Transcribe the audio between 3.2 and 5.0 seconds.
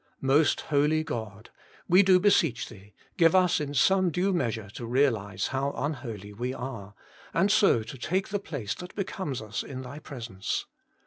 us in some due measure to